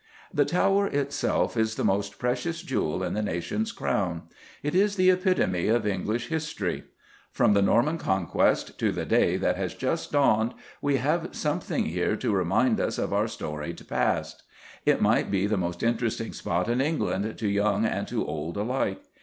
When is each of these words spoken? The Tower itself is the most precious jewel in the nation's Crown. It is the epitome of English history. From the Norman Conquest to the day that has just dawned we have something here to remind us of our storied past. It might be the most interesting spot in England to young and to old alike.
The 0.33 0.45
Tower 0.45 0.87
itself 0.87 1.55
is 1.55 1.75
the 1.75 1.83
most 1.83 2.17
precious 2.17 2.63
jewel 2.63 3.03
in 3.03 3.13
the 3.13 3.21
nation's 3.21 3.71
Crown. 3.71 4.23
It 4.63 4.73
is 4.73 4.95
the 4.95 5.11
epitome 5.11 5.67
of 5.67 5.85
English 5.85 6.29
history. 6.29 6.85
From 7.31 7.53
the 7.53 7.61
Norman 7.61 7.99
Conquest 7.99 8.79
to 8.79 8.91
the 8.91 9.05
day 9.05 9.37
that 9.37 9.57
has 9.57 9.75
just 9.75 10.11
dawned 10.13 10.55
we 10.81 10.97
have 10.97 11.35
something 11.35 11.85
here 11.85 12.15
to 12.15 12.33
remind 12.33 12.79
us 12.79 12.97
of 12.97 13.13
our 13.13 13.27
storied 13.27 13.87
past. 13.87 14.41
It 14.87 15.03
might 15.03 15.29
be 15.29 15.45
the 15.45 15.55
most 15.55 15.83
interesting 15.83 16.33
spot 16.33 16.67
in 16.67 16.81
England 16.81 17.37
to 17.37 17.47
young 17.47 17.85
and 17.85 18.07
to 18.07 18.25
old 18.25 18.57
alike. 18.57 19.03